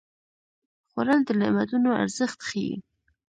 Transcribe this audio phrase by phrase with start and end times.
[0.89, 2.75] خوړل د نعمتونو ارزښت ښيي